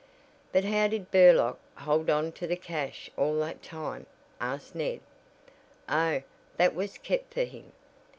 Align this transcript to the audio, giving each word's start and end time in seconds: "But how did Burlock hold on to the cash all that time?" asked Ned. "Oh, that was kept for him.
"But 0.51 0.63
how 0.65 0.87
did 0.87 1.11
Burlock 1.11 1.59
hold 1.75 2.09
on 2.09 2.31
to 2.31 2.47
the 2.47 2.55
cash 2.55 3.11
all 3.17 3.37
that 3.41 3.61
time?" 3.61 4.07
asked 4.39 4.73
Ned. 4.73 4.99
"Oh, 5.87 6.23
that 6.57 6.73
was 6.73 6.97
kept 6.97 7.35
for 7.35 7.43
him. 7.43 7.71